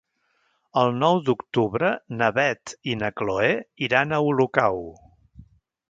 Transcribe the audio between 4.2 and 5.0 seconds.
a Olocau.